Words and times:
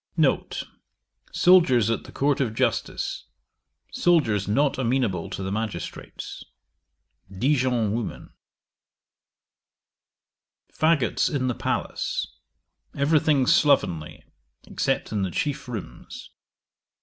N. 0.17 0.47
Soldiers 1.31 1.91
at 1.91 2.05
the 2.05 2.11
court 2.11 2.41
of 2.41 2.55
justice. 2.55 3.27
Soldiers 3.91 4.47
not 4.47 4.79
amenable 4.79 5.29
to 5.29 5.43
the 5.43 5.51
magistrates. 5.51 6.43
Dijon 7.31 7.91
woman. 7.93 8.33
'Faggots 10.73 11.31
in 11.31 11.45
the 11.47 11.53
palace. 11.53 12.25
Every 12.95 13.19
thing 13.19 13.45
slovenly, 13.45 14.23
except 14.65 15.11
in 15.11 15.21
the 15.21 15.29
chief 15.29 15.67
rooms. 15.67 16.31